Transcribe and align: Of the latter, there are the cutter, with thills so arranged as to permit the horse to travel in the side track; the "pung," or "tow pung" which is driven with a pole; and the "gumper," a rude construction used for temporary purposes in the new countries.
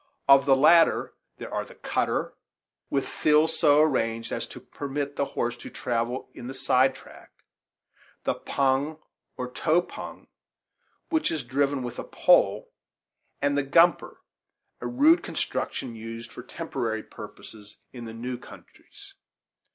Of 0.27 0.47
the 0.47 0.55
latter, 0.55 1.13
there 1.37 1.53
are 1.53 1.63
the 1.63 1.75
cutter, 1.75 2.33
with 2.89 3.07
thills 3.07 3.59
so 3.59 3.81
arranged 3.83 4.31
as 4.31 4.47
to 4.47 4.59
permit 4.59 5.15
the 5.15 5.25
horse 5.25 5.55
to 5.57 5.69
travel 5.69 6.27
in 6.33 6.47
the 6.47 6.55
side 6.55 6.95
track; 6.95 7.29
the 8.23 8.33
"pung," 8.33 8.97
or 9.37 9.51
"tow 9.51 9.79
pung" 9.79 10.25
which 11.09 11.29
is 11.29 11.43
driven 11.43 11.83
with 11.83 11.99
a 11.99 12.03
pole; 12.03 12.73
and 13.43 13.55
the 13.55 13.61
"gumper," 13.63 14.15
a 14.81 14.87
rude 14.87 15.21
construction 15.21 15.95
used 15.95 16.31
for 16.31 16.41
temporary 16.41 17.03
purposes 17.03 17.77
in 17.93 18.05
the 18.05 18.13
new 18.15 18.39
countries. 18.39 19.13